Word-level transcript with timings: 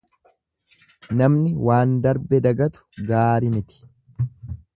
Namni 1.19 1.53
waan 1.67 1.93
darbe 2.07 2.41
dagatu 2.47 2.89
gaari 3.13 3.53
miti. 3.59 3.87